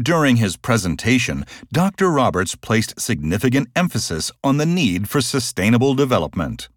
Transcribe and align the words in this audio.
During 0.00 0.36
his 0.36 0.58
presentation, 0.58 1.46
Dr. 1.72 2.10
Roberts 2.10 2.54
placed 2.54 3.00
significant 3.00 3.68
emphasis 3.74 4.30
on 4.44 4.58
the 4.58 4.66
need 4.66 5.08
for 5.08 5.22
sustainable 5.22 5.94
development. 5.94 6.68